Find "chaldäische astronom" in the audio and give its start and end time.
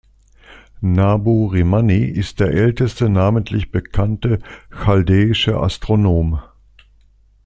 4.71-6.39